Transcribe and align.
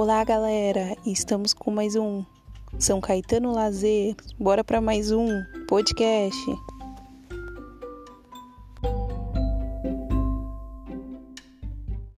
Olá, 0.00 0.22
galera! 0.22 0.96
Estamos 1.04 1.52
com 1.52 1.72
mais 1.72 1.96
um 1.96 2.24
São 2.78 3.00
Caetano 3.00 3.50
Lazer. 3.50 4.14
Bora 4.38 4.62
para 4.62 4.80
mais 4.80 5.10
um 5.10 5.42
podcast. 5.66 6.38